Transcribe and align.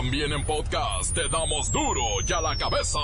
También 0.00 0.32
en 0.32 0.42
podcast 0.46 1.14
te 1.14 1.28
damos 1.28 1.70
duro 1.70 2.00
y 2.26 2.32
a 2.32 2.40
la 2.40 2.56
cabeza. 2.56 2.98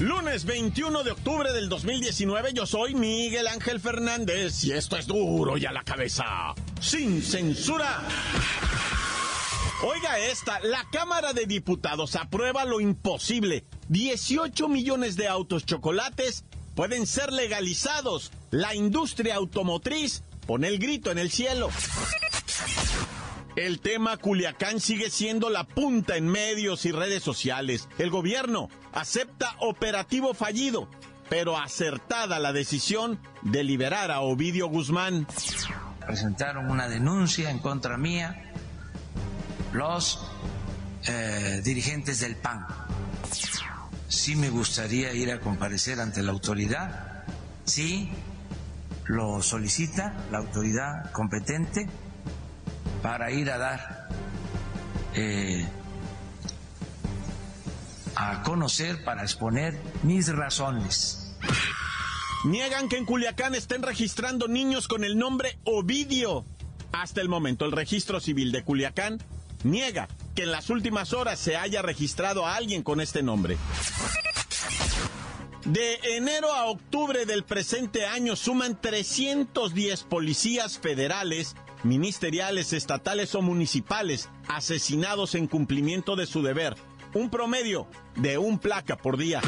Lunes 0.00 0.44
21 0.44 1.04
de 1.04 1.12
octubre 1.12 1.52
del 1.52 1.68
2019, 1.68 2.52
yo 2.52 2.66
soy 2.66 2.96
Miguel 2.96 3.46
Ángel 3.46 3.78
Fernández 3.78 4.64
y 4.64 4.72
esto 4.72 4.96
es 4.96 5.06
duro 5.06 5.56
y 5.56 5.66
a 5.66 5.70
la 5.70 5.84
cabeza, 5.84 6.24
sin 6.80 7.22
censura. 7.22 8.08
Oiga 9.84 10.16
esta, 10.18 10.60
la 10.60 10.84
Cámara 10.92 11.32
de 11.32 11.44
Diputados 11.46 12.14
aprueba 12.14 12.64
lo 12.64 12.80
imposible. 12.80 13.64
18 13.88 14.68
millones 14.68 15.16
de 15.16 15.28
autos 15.28 15.66
chocolates 15.66 16.44
pueden 16.74 17.06
ser 17.06 17.32
legalizados. 17.32 18.32
La 18.50 18.74
industria 18.74 19.36
automotriz 19.36 20.22
pone 20.46 20.68
el 20.68 20.78
grito 20.78 21.10
en 21.10 21.18
el 21.18 21.30
cielo. 21.30 21.70
El 23.56 23.80
tema 23.80 24.16
Culiacán 24.16 24.80
sigue 24.80 25.10
siendo 25.10 25.50
la 25.50 25.64
punta 25.64 26.16
en 26.16 26.26
medios 26.26 26.86
y 26.86 26.92
redes 26.92 27.22
sociales. 27.22 27.88
El 27.98 28.08
gobierno 28.08 28.70
acepta 28.92 29.56
operativo 29.58 30.32
fallido, 30.32 30.88
pero 31.28 31.58
acertada 31.58 32.38
la 32.38 32.52
decisión 32.52 33.20
de 33.42 33.62
liberar 33.62 34.10
a 34.10 34.20
Ovidio 34.20 34.68
Guzmán. 34.68 35.26
Presentaron 36.06 36.70
una 36.70 36.88
denuncia 36.88 37.50
en 37.50 37.58
contra 37.58 37.98
mía 37.98 38.52
los 39.72 40.18
eh, 41.06 41.60
dirigentes 41.62 42.20
del 42.20 42.36
PAN. 42.36 42.66
Sí 44.12 44.36
me 44.36 44.50
gustaría 44.50 45.14
ir 45.14 45.32
a 45.32 45.40
comparecer 45.40 45.98
ante 45.98 46.22
la 46.22 46.32
autoridad, 46.32 47.24
sí 47.64 48.10
lo 49.06 49.40
solicita 49.42 50.14
la 50.30 50.36
autoridad 50.36 51.10
competente 51.12 51.88
para 53.02 53.30
ir 53.30 53.50
a 53.50 53.56
dar 53.56 54.08
eh, 55.14 55.66
a 58.14 58.42
conocer, 58.42 59.02
para 59.02 59.22
exponer 59.22 59.80
mis 60.02 60.28
razones. 60.28 61.34
Niegan 62.44 62.90
que 62.90 62.98
en 62.98 63.06
Culiacán 63.06 63.54
estén 63.54 63.82
registrando 63.82 64.46
niños 64.46 64.88
con 64.88 65.04
el 65.04 65.16
nombre 65.16 65.58
Ovidio. 65.64 66.44
Hasta 66.92 67.22
el 67.22 67.30
momento, 67.30 67.64
el 67.64 67.72
registro 67.72 68.20
civil 68.20 68.52
de 68.52 68.62
Culiacán 68.62 69.22
niega 69.64 70.06
que 70.34 70.42
en 70.42 70.50
las 70.52 70.70
últimas 70.70 71.12
horas 71.12 71.38
se 71.38 71.56
haya 71.56 71.82
registrado 71.82 72.46
a 72.46 72.56
alguien 72.56 72.82
con 72.82 73.00
este 73.00 73.22
nombre. 73.22 73.56
De 75.64 75.94
enero 76.16 76.52
a 76.52 76.66
octubre 76.66 77.24
del 77.24 77.44
presente 77.44 78.04
año 78.04 78.34
suman 78.34 78.80
310 78.80 80.02
policías 80.04 80.78
federales 80.78 81.54
ministeriales, 81.84 82.72
estatales 82.72 83.34
o 83.34 83.42
municipales 83.42 84.28
asesinados 84.48 85.34
en 85.34 85.46
cumplimiento 85.46 86.16
de 86.16 86.26
su 86.26 86.42
deber. 86.42 86.76
Un 87.14 87.30
promedio 87.30 87.86
de 88.16 88.38
un 88.38 88.58
placa 88.58 88.96
por 88.96 89.16
día. 89.16 89.40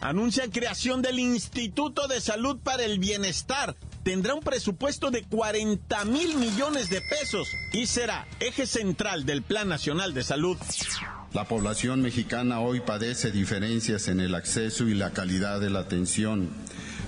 Anuncian 0.00 0.50
creación 0.50 1.02
del 1.02 1.18
Instituto 1.18 2.08
de 2.08 2.20
Salud 2.20 2.58
para 2.62 2.84
el 2.84 2.98
Bienestar. 2.98 3.76
Tendrá 4.02 4.34
un 4.34 4.40
presupuesto 4.40 5.10
de 5.10 5.24
40 5.24 6.04
mil 6.06 6.36
millones 6.36 6.88
de 6.88 7.00
pesos 7.02 7.48
y 7.72 7.86
será 7.86 8.26
eje 8.40 8.66
central 8.66 9.26
del 9.26 9.42
Plan 9.42 9.68
Nacional 9.68 10.14
de 10.14 10.22
Salud. 10.22 10.56
La 11.32 11.44
población 11.44 12.00
mexicana 12.00 12.60
hoy 12.60 12.80
padece 12.80 13.30
diferencias 13.30 14.08
en 14.08 14.20
el 14.20 14.34
acceso 14.34 14.88
y 14.88 14.94
la 14.94 15.10
calidad 15.10 15.60
de 15.60 15.70
la 15.70 15.80
atención 15.80 16.48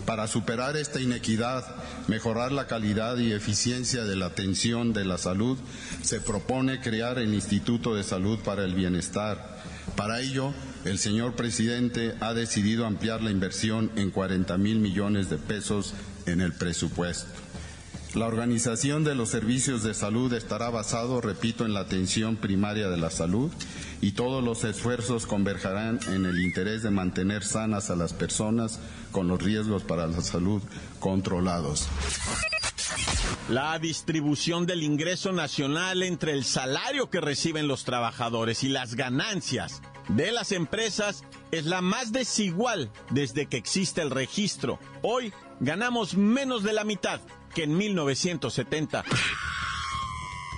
para 0.06 0.26
superar 0.26 0.76
esta 0.76 1.00
inequidad, 1.00 1.64
mejorar 2.08 2.50
la 2.50 2.66
calidad 2.66 3.18
y 3.18 3.32
eficiencia 3.32 4.04
de 4.04 4.16
la 4.16 4.26
atención 4.26 4.92
de 4.92 5.04
la 5.04 5.16
salud, 5.16 5.58
se 6.02 6.20
propone 6.20 6.80
crear 6.80 7.18
el 7.18 7.32
Instituto 7.34 7.94
de 7.94 8.02
Salud 8.02 8.40
para 8.40 8.64
el 8.64 8.74
Bienestar. 8.74 9.60
Para 9.96 10.20
ello, 10.20 10.52
el 10.84 10.98
señor 10.98 11.34
presidente 11.34 12.14
ha 12.20 12.34
decidido 12.34 12.86
ampliar 12.86 13.22
la 13.22 13.30
inversión 13.30 13.92
en 13.94 14.10
40 14.10 14.58
mil 14.58 14.80
millones 14.80 15.30
de 15.30 15.36
pesos 15.38 15.94
en 16.26 16.40
el 16.40 16.52
presupuesto. 16.52 17.32
La 18.14 18.26
organización 18.26 19.04
de 19.04 19.14
los 19.14 19.30
servicios 19.30 19.82
de 19.82 19.94
salud 19.94 20.30
estará 20.34 20.68
basado, 20.68 21.22
repito, 21.22 21.64
en 21.64 21.72
la 21.72 21.80
atención 21.80 22.36
primaria 22.36 22.90
de 22.90 22.98
la 22.98 23.08
salud 23.08 23.50
y 24.02 24.12
todos 24.12 24.44
los 24.44 24.64
esfuerzos 24.64 25.26
convergerán 25.26 25.98
en 26.08 26.26
el 26.26 26.42
interés 26.42 26.82
de 26.82 26.90
mantener 26.90 27.42
sanas 27.42 27.88
a 27.88 27.96
las 27.96 28.12
personas 28.12 28.80
con 29.12 29.28
los 29.28 29.42
riesgos 29.42 29.82
para 29.82 30.06
la 30.06 30.20
salud 30.20 30.60
controlados. 31.00 31.88
La 33.48 33.78
distribución 33.78 34.66
del 34.66 34.82
ingreso 34.82 35.32
nacional 35.32 36.02
entre 36.02 36.32
el 36.32 36.44
salario 36.44 37.08
que 37.08 37.20
reciben 37.20 37.66
los 37.66 37.84
trabajadores 37.84 38.62
y 38.62 38.68
las 38.68 38.94
ganancias 38.94 39.80
de 40.08 40.32
las 40.32 40.52
empresas 40.52 41.24
es 41.50 41.64
la 41.64 41.80
más 41.80 42.12
desigual 42.12 42.90
desde 43.10 43.46
que 43.46 43.56
existe 43.56 44.02
el 44.02 44.10
registro. 44.10 44.78
Hoy 45.02 45.32
ganamos 45.62 46.16
menos 46.16 46.64
de 46.64 46.72
la 46.72 46.84
mitad 46.84 47.20
que 47.54 47.64
en 47.64 47.76
1970. 47.76 49.04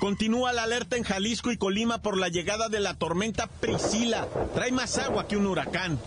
Continúa 0.00 0.53
la 0.53 0.65
alerta 0.65 0.97
en 0.97 1.04
Jalisco 1.04 1.53
y 1.53 1.56
Colima 1.56 2.03
por 2.03 2.16
la 2.16 2.28
llegada 2.28 2.69
de 2.69 2.81
la 2.81 2.94
tormenta 2.94 3.47
Priscila. 3.47 4.26
Trae 4.54 4.72
más 4.72 4.98
agua 4.98 5.28
que 5.28 5.37
un 5.37 5.47
huracán. 5.47 5.98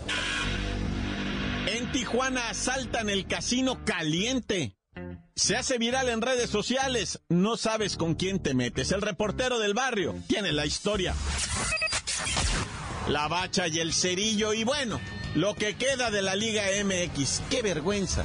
En 1.66 1.90
Tijuana 1.92 2.50
asaltan 2.50 3.08
el 3.08 3.26
casino 3.26 3.84
caliente. 3.84 4.76
Se 5.36 5.56
hace 5.56 5.78
viral 5.78 6.08
en 6.08 6.20
redes 6.20 6.50
sociales. 6.50 7.20
No 7.28 7.56
sabes 7.56 7.96
con 7.96 8.14
quién 8.14 8.40
te 8.42 8.54
metes. 8.54 8.90
El 8.90 9.02
reportero 9.02 9.58
del 9.58 9.74
barrio 9.74 10.14
tiene 10.26 10.52
la 10.52 10.66
historia. 10.66 11.14
La 13.08 13.28
bacha 13.28 13.68
y 13.68 13.78
el 13.78 13.92
cerillo 13.92 14.52
y 14.52 14.64
bueno, 14.64 15.00
lo 15.34 15.54
que 15.54 15.76
queda 15.76 16.10
de 16.10 16.22
la 16.22 16.34
Liga 16.34 16.64
MX. 16.84 17.42
¡Qué 17.48 17.62
vergüenza! 17.62 18.24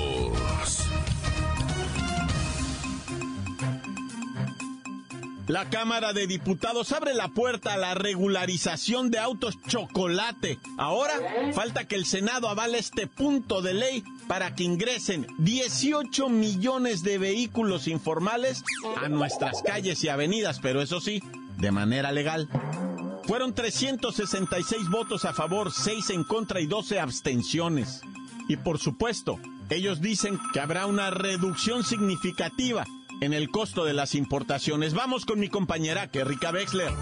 La 5.47 5.69
Cámara 5.69 6.13
de 6.13 6.27
Diputados 6.27 6.91
abre 6.91 7.13
la 7.13 7.27
puerta 7.29 7.73
a 7.73 7.77
la 7.77 7.93
regularización 7.93 9.09
de 9.09 9.19
autos 9.19 9.57
chocolate. 9.67 10.59
Ahora 10.77 11.13
falta 11.53 11.85
que 11.87 11.95
el 11.95 12.05
Senado 12.05 12.47
avale 12.47 12.77
este 12.77 13.07
punto 13.07 13.61
de 13.61 13.73
ley 13.73 14.03
para 14.27 14.55
que 14.55 14.63
ingresen 14.63 15.27
18 15.39 16.29
millones 16.29 17.03
de 17.03 17.17
vehículos 17.17 17.87
informales 17.87 18.63
a 19.03 19.09
nuestras 19.09 19.61
calles 19.63 20.03
y 20.03 20.09
avenidas, 20.09 20.59
pero 20.59 20.81
eso 20.81 21.01
sí, 21.01 21.21
de 21.57 21.71
manera 21.71 22.11
legal. 22.11 22.47
Fueron 23.25 23.53
366 23.53 24.89
votos 24.89 25.25
a 25.25 25.33
favor, 25.33 25.71
6 25.71 26.11
en 26.11 26.23
contra 26.23 26.61
y 26.61 26.67
12 26.67 26.99
abstenciones. 26.99 28.01
Y 28.47 28.57
por 28.57 28.79
supuesto, 28.79 29.39
ellos 29.69 30.01
dicen 30.01 30.39
que 30.53 30.59
habrá 30.59 30.85
una 30.85 31.09
reducción 31.09 31.83
significativa 31.83 32.85
en 33.21 33.33
el 33.33 33.49
costo 33.51 33.85
de 33.85 33.93
las 33.93 34.15
importaciones. 34.15 34.95
Vamos 34.95 35.25
con 35.27 35.39
mi 35.39 35.47
compañera 35.47 36.07
Kerrika 36.07 36.49
Wexler. 36.49 36.91
Muy 36.91 36.99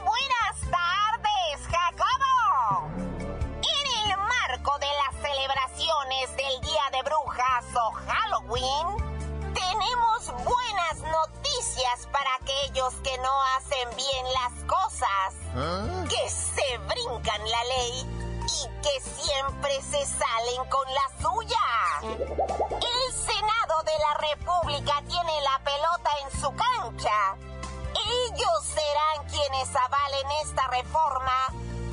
buenas 0.00 0.56
tardes, 0.70 1.60
Jacobo. 1.68 2.88
En 2.96 4.10
el 4.10 4.16
marco 4.16 4.78
de 4.78 4.86
las 4.86 5.14
celebraciones 5.20 6.30
del 6.34 6.60
Día 6.62 6.82
de 6.92 7.02
Brujas 7.04 7.66
o 7.76 7.92
Halloween, 7.92 8.86
tenemos 9.52 10.32
buenas 10.44 11.02
noticias 11.12 12.08
para 12.10 12.34
aquellos 12.40 12.94
que 13.04 13.18
no 13.18 13.32
hacen 13.58 13.88
bien 13.96 14.24
las 14.32 14.64
cosas, 14.64 15.34
que 16.08 16.30
se 16.30 16.78
brincan 16.78 17.40
la 17.50 17.64
ley 17.64 18.06
y 18.42 18.66
que 18.82 19.00
siempre 19.00 19.74
se 19.82 20.06
salen 20.06 20.64
con 20.70 20.86
la 20.94 21.06
suya. 21.20 21.58
El 22.70 23.12
la 23.98 24.28
República 24.28 25.02
tiene 25.08 25.40
la 25.42 25.58
pelota 25.64 26.10
en 26.22 26.40
su 26.40 26.54
cancha. 26.54 27.36
Ellos 27.94 28.64
serán 28.64 29.28
quienes 29.28 29.68
avalen 29.74 30.30
esta 30.42 30.66
reforma 30.68 31.46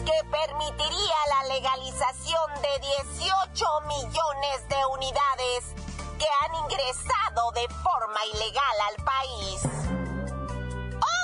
que 0.05 0.23
permitiría 0.29 1.15
la 1.27 1.53
legalización 1.53 2.61
de 2.61 2.79
18 3.15 3.81
millones 3.87 4.69
de 4.69 4.85
unidades 4.93 5.75
que 6.17 6.27
han 6.41 6.55
ingresado 6.63 7.51
de 7.51 7.67
forma 7.83 8.25
ilegal 8.33 8.77
al 8.89 9.03
país. 9.03 9.61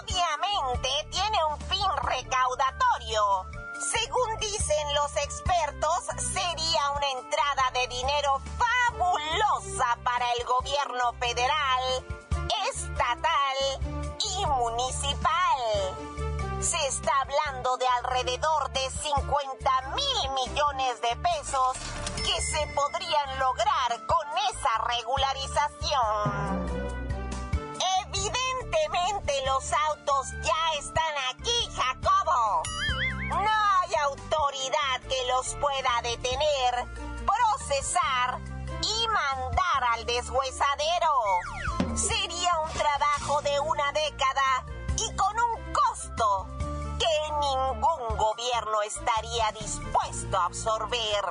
Obviamente 0.04 0.90
tiene 1.10 1.38
un 1.52 1.60
fin 1.62 1.88
recaudatorio. 2.04 3.55
Según 3.92 4.40
dicen 4.40 4.94
los 4.96 5.16
expertos, 5.18 6.06
sería 6.18 6.92
una 6.92 7.12
entrada 7.12 7.72
de 7.74 7.88
dinero 7.88 8.42
fabulosa 8.58 9.98
para 10.04 10.32
el 10.34 10.46
gobierno 10.46 11.14
federal, 11.20 12.06
estatal 12.70 13.58
y 14.20 14.46
municipal 14.46 16.16
se 16.66 16.88
está 16.88 17.12
hablando 17.22 17.78
de 17.78 17.86
alrededor 18.00 18.72
de 18.74 18.90
50 18.90 19.82
mil 19.94 20.32
millones 20.32 21.00
de 21.00 21.16
pesos 21.18 21.78
que 22.16 22.42
se 22.42 22.66
podrían 22.74 23.40
lograr 23.40 24.04
con 24.08 24.28
esa 24.50 24.70
regularización. 24.88 26.66
Evidentemente 28.08 29.46
los 29.46 29.72
autos 29.74 30.32
ya 30.42 30.80
están 30.80 31.14
aquí. 31.30 31.70
Que 34.66 35.28
los 35.28 35.54
pueda 35.62 36.02
detener, 36.02 36.88
procesar 37.24 38.40
y 38.82 39.08
mandar 39.10 39.84
al 39.94 40.06
deshuesadero. 40.08 41.14
Sería 41.96 42.50
un 42.64 42.72
trabajo 42.72 43.44
de 43.44 43.60
una 43.60 43.92
década 43.92 44.66
y 44.98 45.16
con 45.16 45.36
un 45.40 45.72
costo 45.72 46.48
que 46.98 47.32
ningún 47.40 48.18
gobierno 48.18 48.82
estaría 48.82 49.52
dispuesto 49.52 50.36
a 50.36 50.46
absorber. 50.46 51.26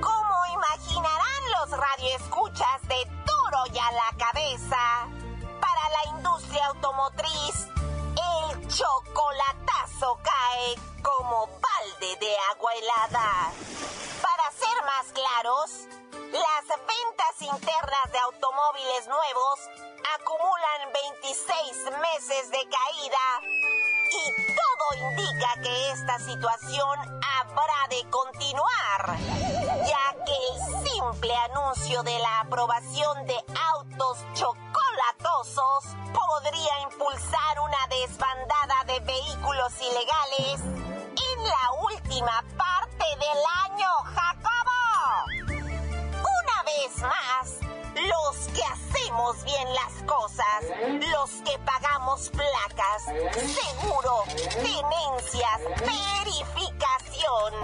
Como 0.00 0.46
imaginarán 0.52 1.42
los 1.60 1.70
radioescuchas 1.70 2.82
de 2.88 3.04
duro 3.04 3.66
y 3.72 3.78
a 3.78 3.92
la 3.92 4.16
cabeza, 4.18 5.06
para 5.60 5.90
la 5.90 6.18
industria 6.18 6.66
automotriz, 6.66 7.68
chocolatazo 8.70 10.18
cae 10.22 10.76
como 11.02 11.46
balde 11.46 12.16
de 12.20 12.36
agua 12.52 12.72
helada. 12.74 13.52
Para 14.22 14.52
ser 14.52 14.84
más 14.86 15.06
claros, 15.12 15.70
las 16.30 16.78
ventas 16.78 17.42
internas 17.42 18.12
de 18.12 18.18
automóviles 18.18 19.08
nuevos 19.08 19.60
acumulan 20.14 20.92
26 20.92 21.84
meses 21.98 22.50
de 22.50 22.68
caída 22.70 23.26
y 24.12 24.54
todo 24.54 25.08
indica 25.10 25.62
que 25.62 25.90
esta 25.90 26.18
situación 26.20 26.98
habrá 27.40 27.88
de 27.88 28.08
continuar, 28.08 29.18
ya 29.84 30.24
que 30.24 30.36
el 30.52 30.88
simple 30.88 31.34
anuncio 31.50 32.02
de 32.04 32.18
la 32.18 32.40
aprobación 32.40 33.26
de 33.26 33.36
autos 33.72 34.18
chocolatosos 34.90 35.96
podría 36.12 36.80
impulsar 36.82 37.60
una 37.60 37.86
desbandada 37.88 38.84
de 38.86 39.00
vehículos 39.00 39.72
ilegales 39.80 40.60
en 40.60 41.44
la 41.44 41.72
última 41.82 42.44
parte 42.56 43.04
del 43.18 43.38
año, 43.64 43.88
Jacobo. 44.04 45.60
Una 46.12 46.62
vez 46.64 46.98
más, 47.02 47.58
los 47.94 48.48
que 48.48 48.62
hacemos 48.64 49.44
bien 49.44 49.68
las 49.74 49.92
cosas, 50.06 50.64
los 51.12 51.30
que 51.42 51.58
pagamos 51.58 52.30
placas, 52.30 53.04
seguro, 53.34 54.24
tenencias, 54.26 55.60
verificación, 56.24 57.54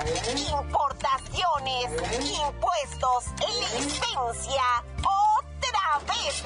importaciones, 0.52 1.90
impuestos, 2.20 3.24
licencia, 3.46 4.84
otra 4.98 5.98
vez 6.06 6.44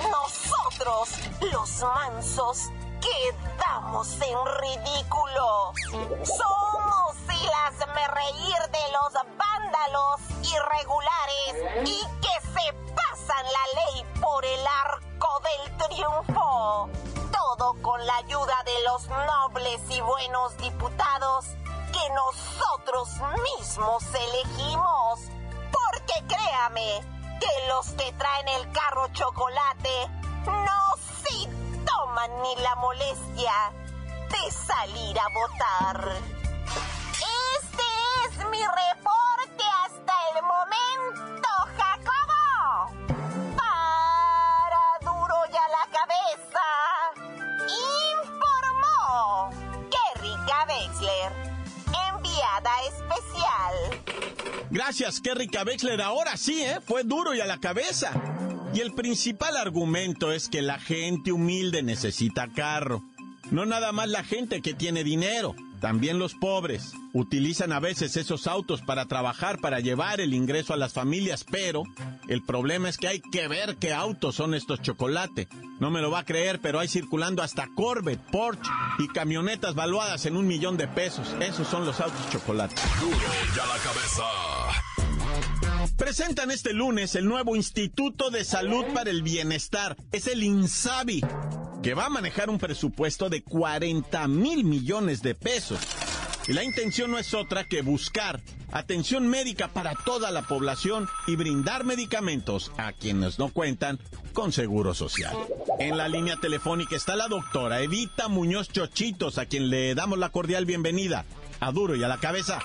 los 1.53 1.83
mansos, 1.83 2.71
quedamos 3.01 4.09
en 4.23 4.39
ridículo. 4.61 5.73
Somos 6.25 7.17
el 7.29 7.87
me 7.95 8.09
reír 8.09 8.57
de 8.73 8.93
los 8.93 9.13
vándalos 9.37 10.21
irregulares 10.43 11.85
y 11.85 12.01
que 12.21 12.41
se 12.49 12.73
pasan 12.95 13.45
la 13.45 13.67
ley 13.75 14.05
por 14.21 14.45
el 14.45 14.67
arco 14.85 15.41
del 15.41 15.77
triunfo. 15.77 16.89
Todo 17.31 17.77
con 17.83 18.07
la 18.07 18.17
ayuda 18.17 18.63
de 18.65 18.83
los 18.85 19.07
nobles 19.09 19.83
y 19.91 20.01
buenos 20.01 20.57
diputados 20.57 21.45
que 21.93 22.11
nosotros 22.15 23.09
mismos 23.59 24.03
elegimos. 24.15 25.21
Porque 25.71 26.35
créame 26.35 27.01
que 27.39 27.69
los 27.69 27.87
que 27.91 28.13
traen 28.13 28.49
el 28.49 28.73
carro 28.73 29.09
chocolate 29.13 30.21
no 30.47 30.97
si 31.25 31.47
toman 31.85 32.31
ni 32.43 32.57
la 32.63 32.75
molestia 32.77 33.53
de 34.31 34.51
salir 34.51 35.19
a 35.19 35.29
votar. 35.35 36.13
Este 37.57 37.83
es 38.25 38.37
mi 38.51 38.59
reporte 38.59 39.65
hasta 39.85 40.13
el 40.35 40.43
momento, 40.43 41.49
Jacobo. 41.77 42.45
Para 43.57 44.85
duro 45.01 45.37
y 45.53 45.57
a 45.57 45.69
la 45.69 45.85
cabeza, 45.99 46.67
informó 48.23 49.51
Kerrika 49.91 50.59
Wexler, 50.69 51.33
enviada 52.13 52.73
especial. 52.83 53.75
Gracias, 54.71 55.21
Kerry 55.21 55.51
Wexler. 55.67 56.01
Ahora 56.01 56.37
sí, 56.37 56.63
¿eh? 56.65 56.81
Fue 56.87 57.03
duro 57.03 57.35
y 57.35 57.41
a 57.41 57.47
la 57.47 57.59
cabeza. 57.59 58.13
Y 58.73 58.81
el 58.81 58.93
principal 58.93 59.57
argumento 59.57 60.33
es 60.33 60.49
que 60.49 60.63
la 60.63 60.79
gente 60.79 61.33
humilde 61.33 61.83
necesita 61.83 62.49
carro. 62.49 63.03
No 63.51 63.67
nada 63.67 63.91
más 63.91 64.09
la 64.09 64.23
gente 64.23 64.63
que 64.63 64.75
tiene 64.75 65.03
dinero, 65.03 65.57
también 65.81 66.21
los 66.21 66.35
pobres. 66.35 66.93
Utilizan 67.13 67.73
a 67.73 67.81
veces 67.81 68.17
esos 68.17 68.47
autos 68.47 68.81
para 68.83 69.07
trabajar, 69.07 69.59
para 69.59 69.81
llevar 69.81 70.21
el 70.21 70.35
ingreso 70.35 70.73
a 70.73 70.77
las 70.77 70.93
familias, 70.93 71.45
pero 71.51 71.83
el 72.29 72.43
problema 72.45 72.89
es 72.89 72.97
que 72.97 73.09
hay 73.09 73.21
que 73.21 73.49
ver 73.49 73.77
qué 73.77 73.93
autos 73.93 74.37
son 74.37 74.55
estos 74.55 74.81
chocolate. 74.83 75.49
No 75.81 75.91
me 75.91 76.01
lo 76.01 76.13
va 76.13 76.21
a 76.21 76.25
creer, 76.25 76.61
pero 76.61 76.79
hay 76.79 76.87
circulando 76.87 77.43
hasta 77.43 77.69
Corvette, 77.75 78.23
Porsche 78.31 78.71
y 79.01 79.09
camionetas 79.09 79.75
valuadas 79.75 80.27
en 80.27 80.37
un 80.37 80.47
millón 80.47 80.77
de 80.77 80.87
pesos. 80.87 81.35
Esos 81.41 81.67
son 81.67 81.85
los 81.85 81.99
autos 82.01 82.31
chocolate. 82.31 82.77
Duro 83.01 83.17
ya 83.57 83.67
la 83.67 83.79
cabeza. 83.79 84.23
Presentan 86.01 86.51
este 86.51 86.73
lunes 86.73 87.15
el 87.15 87.27
nuevo 87.27 87.55
Instituto 87.55 88.31
de 88.31 88.43
Salud 88.43 88.87
para 88.95 89.11
el 89.11 89.23
Bienestar. 89.23 89.99
Es 90.13 90.29
el 90.29 90.43
INSABI, 90.43 91.21
que 91.83 91.93
va 91.93 92.07
a 92.07 92.09
manejar 92.09 92.49
un 92.49 92.59
presupuesto 92.59 93.29
de 93.29 93.43
40 93.43 94.27
mil 94.27 94.65
millones 94.65 95.21
de 95.21 95.35
pesos. 95.35 95.79
Y 96.49 96.55
la 96.55 96.65
intención 96.65 97.11
no 97.11 97.19
es 97.19 97.35
otra 97.35 97.65
que 97.65 97.83
buscar 97.83 98.41
atención 98.73 99.29
médica 99.29 99.69
para 99.69 99.95
toda 100.07 100.31
la 100.31 100.41
población 100.41 101.07
y 101.27 101.37
brindar 101.37 101.85
medicamentos 101.85 102.73
a 102.79 102.95
quienes 102.95 103.39
no 103.39 103.51
cuentan 103.51 103.99
con 104.33 104.53
seguro 104.53 104.95
social. 104.95 105.37
En 105.79 105.99
la 105.99 106.09
línea 106.09 106.39
telefónica 106.41 106.97
está 106.97 107.15
la 107.15 107.29
doctora 107.29 107.83
Evita 107.83 108.29
Muñoz 108.29 108.71
Chochitos, 108.71 109.37
a 109.37 109.45
quien 109.45 109.69
le 109.69 109.95
damos 109.95 110.19
la 110.19 110.31
cordial 110.31 110.65
bienvenida. 110.65 111.27
A 111.61 111.73
duro 111.73 111.95
y 111.95 112.03
a 112.03 112.09
la 112.09 112.17
cabeza. 112.17 112.59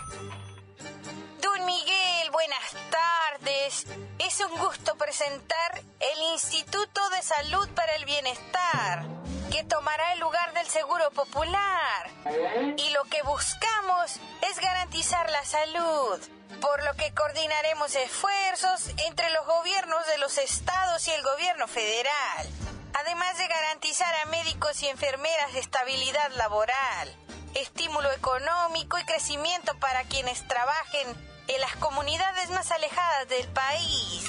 Buenas 2.45 2.91
tardes. 2.91 3.85
Es 4.19 4.39
un 4.39 4.55
gusto 4.59 4.95
presentar 4.97 5.81
el 5.99 6.21
Instituto 6.33 7.09
de 7.09 7.23
Salud 7.23 7.67
para 7.69 7.95
el 7.95 8.05
Bienestar, 8.05 9.03
que 9.51 9.63
tomará 9.63 10.13
el 10.13 10.19
lugar 10.19 10.53
del 10.53 10.67
Seguro 10.67 11.09
Popular. 11.09 12.11
Y 12.77 12.89
lo 12.91 13.03
que 13.05 13.23
buscamos 13.23 14.19
es 14.47 14.59
garantizar 14.59 15.27
la 15.31 15.43
salud, 15.43 16.21
por 16.61 16.83
lo 16.83 16.93
que 16.93 17.15
coordinaremos 17.15 17.95
esfuerzos 17.95 18.89
entre 19.07 19.31
los 19.31 19.47
gobiernos 19.47 20.05
de 20.05 20.19
los 20.19 20.37
estados 20.37 21.07
y 21.07 21.13
el 21.13 21.23
gobierno 21.23 21.67
federal, 21.67 22.47
además 22.93 23.39
de 23.39 23.47
garantizar 23.47 24.13
a 24.21 24.25
médicos 24.25 24.83
y 24.83 24.89
enfermeras 24.89 25.55
estabilidad 25.55 26.29
laboral, 26.33 27.17
estímulo 27.55 28.11
económico 28.11 28.99
y 28.99 29.05
crecimiento 29.05 29.75
para 29.79 30.03
quienes 30.03 30.47
trabajen 30.47 31.34
en 31.47 31.61
las 31.61 31.75
comunidades 31.77 32.49
más 32.49 32.71
alejadas 32.71 33.29
del 33.29 33.47
país. 33.49 34.23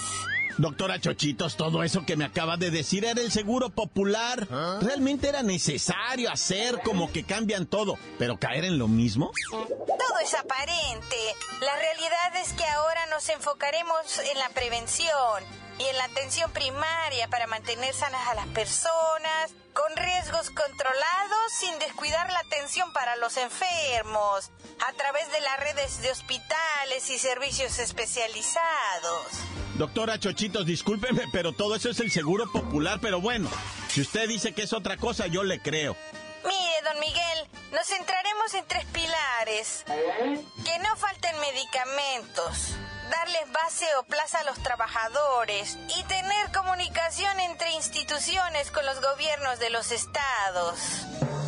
Doctora 0.58 0.98
Chochitos, 0.98 1.56
todo 1.56 1.82
eso 1.82 2.06
que 2.06 2.16
me 2.16 2.24
acaba 2.24 2.56
de 2.56 2.70
decir 2.70 3.04
era 3.04 3.20
el 3.20 3.30
seguro 3.30 3.68
popular. 3.68 4.48
¿Realmente 4.80 5.28
era 5.28 5.42
necesario 5.42 6.30
hacer 6.30 6.80
como 6.82 7.12
que 7.12 7.24
cambian 7.24 7.66
todo, 7.66 7.98
pero 8.18 8.38
caer 8.38 8.64
en 8.64 8.78
lo 8.78 8.88
mismo? 8.88 9.32
Todo 9.50 10.18
es 10.22 10.32
aparente. 10.32 11.16
La 11.60 11.76
realidad 11.76 12.36
es 12.42 12.54
que 12.54 12.64
ahora 12.64 13.04
nos 13.10 13.28
enfocaremos 13.28 14.18
en 14.18 14.38
la 14.38 14.48
prevención, 14.48 15.44
y 15.78 15.84
en 15.84 15.96
la 15.96 16.04
atención 16.04 16.50
primaria 16.52 17.28
para 17.28 17.46
mantener 17.46 17.94
sanas 17.94 18.26
a 18.28 18.34
las 18.34 18.46
personas, 18.48 19.52
con 19.72 19.96
riesgos 19.96 20.50
controlados 20.50 21.52
sin 21.60 21.78
descuidar 21.78 22.30
la 22.32 22.40
atención 22.40 22.92
para 22.92 23.16
los 23.16 23.36
enfermos, 23.36 24.50
a 24.88 24.92
través 24.94 25.30
de 25.32 25.40
las 25.40 25.60
redes 25.60 26.00
de 26.02 26.10
hospitales 26.10 27.10
y 27.10 27.18
servicios 27.18 27.78
especializados. 27.78 29.26
Doctora 29.74 30.18
Chochitos, 30.18 30.64
discúlpeme, 30.64 31.24
pero 31.30 31.52
todo 31.52 31.76
eso 31.76 31.90
es 31.90 32.00
el 32.00 32.10
seguro 32.10 32.50
popular, 32.50 32.98
pero 33.02 33.20
bueno, 33.20 33.50
si 33.88 34.00
usted 34.00 34.26
dice 34.26 34.54
que 34.54 34.62
es 34.62 34.72
otra 34.72 34.96
cosa, 34.96 35.26
yo 35.26 35.44
le 35.44 35.60
creo. 35.60 35.94
Mire, 36.44 36.82
don 36.84 36.98
Miguel, 37.00 37.48
nos 37.72 37.86
centraremos 37.86 38.54
en 38.54 38.66
tres 38.66 38.86
pilares. 38.86 39.84
Que 40.64 40.78
no 40.78 40.96
falten 40.96 41.38
medicamentos, 41.40 42.76
darles 43.10 43.52
base 43.52 43.86
o 43.98 44.04
plaza 44.04 44.40
a 44.40 44.44
los 44.44 44.62
trabajadores 44.62 45.78
y 45.96 46.02
tener 46.04 46.52
comunicación 46.52 47.40
entre 47.40 47.72
instituciones 47.72 48.70
con 48.70 48.84
los 48.86 49.00
gobiernos 49.00 49.58
de 49.58 49.70
los 49.70 49.90
estados. 49.92 50.78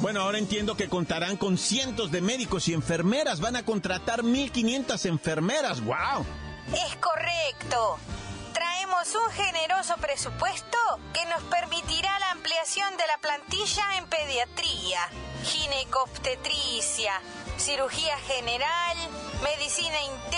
Bueno, 0.01 0.21
ahora 0.21 0.39
entiendo 0.39 0.77
que 0.77 0.89
contarán 0.89 1.37
con 1.37 1.59
cientos 1.59 2.13
de 2.13 2.21
médicos 2.21 2.69
y 2.69 2.75
enfermeras. 2.75 3.41
Van 3.41 3.57
a 3.57 3.65
contratar 3.65 4.23
1.500 4.23 5.07
enfermeras. 5.07 5.81
¡Wow! 5.81 6.25
Es 6.73 6.97
correcto. 6.97 7.99
Traemos 8.53 9.15
un 9.15 9.33
generoso 9.33 9.97
presupuesto 9.97 10.79
que 11.13 11.25
nos 11.27 11.43
permitirá 11.45 12.17
la 12.21 12.31
ampliación 12.31 12.97
de 12.97 13.07
la 13.07 13.19
plantilla 13.19 13.99
en 13.99 14.07
pediatría, 14.07 15.01
ginecobstetricia, 15.45 17.13
cirugía 17.57 18.17
general, 18.19 18.97
medicina 19.43 20.01
interna, 20.03 20.38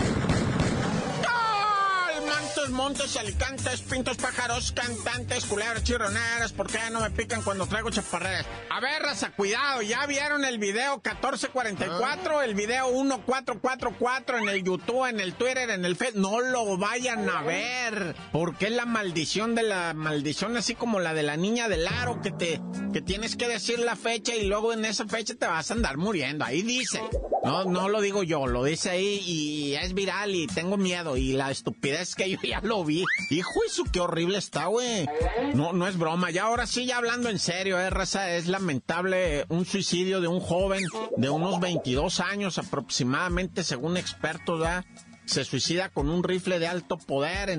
Montes, 2.70 3.16
alicantes, 3.16 3.80
pintos, 3.82 4.16
pájaros, 4.16 4.72
cantantes, 4.72 5.44
culebras, 5.46 5.84
chirroneras, 5.84 6.52
¿por 6.52 6.66
qué 6.66 6.78
no 6.92 7.00
me 7.00 7.10
pican 7.10 7.42
cuando 7.42 7.66
traigo 7.66 7.90
chaparreras? 7.90 8.46
A 8.70 8.80
ver, 8.80 9.02
raza, 9.02 9.30
cuidado, 9.30 9.82
¿ya 9.82 10.06
vieron 10.06 10.44
el 10.44 10.58
video 10.58 10.94
1444, 10.94 12.42
el 12.42 12.54
video 12.54 12.90
1444 12.90 14.38
en 14.38 14.48
el 14.48 14.64
YouTube, 14.64 15.08
en 15.08 15.20
el 15.20 15.34
Twitter, 15.34 15.70
en 15.70 15.84
el 15.84 15.96
Facebook? 15.96 16.20
No 16.20 16.40
lo 16.40 16.76
vayan 16.78 17.28
a 17.28 17.42
ver, 17.42 18.14
porque 18.32 18.66
es 18.66 18.72
la 18.72 18.86
maldición 18.86 19.54
de 19.54 19.62
la 19.62 19.94
maldición, 19.94 20.56
así 20.56 20.74
como 20.74 21.00
la 21.00 21.14
de 21.14 21.22
la 21.22 21.36
niña 21.36 21.68
del 21.68 21.86
aro, 21.86 22.20
que 22.20 22.30
te, 22.30 22.60
que 22.92 23.00
tienes 23.00 23.36
que 23.36 23.48
decir 23.48 23.78
la 23.78 23.96
fecha 23.96 24.34
y 24.34 24.46
luego 24.46 24.72
en 24.72 24.84
esa 24.84 25.06
fecha 25.06 25.34
te 25.34 25.46
vas 25.46 25.70
a 25.70 25.74
andar 25.74 25.96
muriendo, 25.96 26.44
ahí 26.44 26.62
dice. 26.62 27.00
No, 27.44 27.64
no 27.64 27.88
lo 27.88 28.00
digo 28.00 28.24
yo, 28.24 28.46
lo 28.46 28.64
dice 28.64 28.90
ahí 28.90 29.22
y 29.24 29.74
es 29.74 29.94
viral 29.94 30.34
y 30.34 30.46
tengo 30.48 30.76
miedo 30.76 31.16
y 31.16 31.32
la 31.32 31.50
estupidez 31.50 32.14
que 32.14 32.28
yo 32.28 32.38
ya 32.42 32.57
lo 32.62 32.84
vi. 32.84 33.04
Hijo, 33.30 33.60
eso 33.66 33.84
qué 33.90 34.00
horrible 34.00 34.38
está, 34.38 34.66
güey. 34.66 35.06
No, 35.54 35.72
no 35.72 35.86
es 35.86 35.98
broma. 35.98 36.30
Ya 36.30 36.44
ahora 36.44 36.66
sí, 36.66 36.86
ya 36.86 36.98
hablando 36.98 37.28
en 37.28 37.38
serio, 37.38 37.78
eh, 37.78 37.90
raza, 37.90 38.34
es 38.34 38.46
lamentable 38.46 39.44
un 39.48 39.64
suicidio 39.64 40.20
de 40.20 40.28
un 40.28 40.40
joven 40.40 40.82
de 41.16 41.30
unos 41.30 41.60
22 41.60 42.20
años 42.20 42.58
aproximadamente, 42.58 43.64
según 43.64 43.96
expertos, 43.96 44.60
¿verdad? 44.60 44.84
se 45.28 45.44
suicida 45.44 45.90
con 45.90 46.08
un 46.08 46.24
rifle 46.24 46.58
de 46.58 46.68
alto 46.68 46.96
poder, 46.96 47.50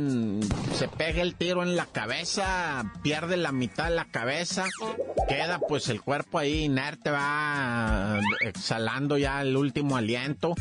se 0.74 0.88
pega 0.88 1.22
el 1.22 1.36
tiro 1.36 1.62
en 1.62 1.76
la 1.76 1.86
cabeza, 1.86 2.92
pierde 3.04 3.38
la 3.38 3.52
mitad 3.52 3.90
de 3.90 3.96
la 3.96 4.06
cabeza, 4.06 4.66
queda 5.28 5.60
pues 5.60 5.88
el 5.90 6.02
cuerpo 6.02 6.40
ahí 6.40 6.64
inerte, 6.64 7.12
va 7.12 8.20
exhalando 8.42 9.20
ya 9.20 9.42
el 9.42 9.56
último 9.56 9.98
aliento 9.98 10.56